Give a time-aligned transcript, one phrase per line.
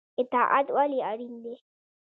[0.21, 1.55] اطاعت ولې اړین دی؟